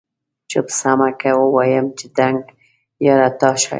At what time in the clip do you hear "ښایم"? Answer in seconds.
3.61-3.69